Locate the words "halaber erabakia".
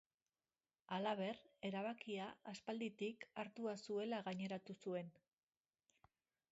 0.95-2.31